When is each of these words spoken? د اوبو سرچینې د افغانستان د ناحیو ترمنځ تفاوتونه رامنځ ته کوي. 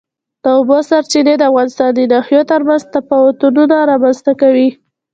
د 0.43 0.45
اوبو 0.57 0.77
سرچینې 0.89 1.33
د 1.37 1.43
افغانستان 1.51 1.89
د 1.95 1.99
ناحیو 2.11 2.41
ترمنځ 2.51 2.81
تفاوتونه 2.95 3.61
رامنځ 3.91 4.17
ته 4.25 4.31
کوي. 4.41 4.69